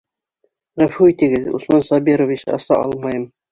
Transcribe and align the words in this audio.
Ғәфү 0.83 1.09
итегеҙ, 1.11 1.45
Усман 1.59 1.87
Сабирович, 1.91 2.49
аса 2.61 2.83
алмайым. 2.89 3.33